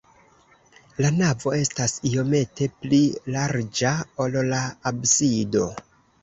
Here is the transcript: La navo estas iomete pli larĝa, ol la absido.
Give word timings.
La 1.05 1.09
navo 1.17 1.51
estas 1.57 1.93
iomete 2.11 2.69
pli 2.79 2.99
larĝa, 3.37 3.93
ol 4.25 4.39
la 4.49 4.63
absido. 4.93 5.69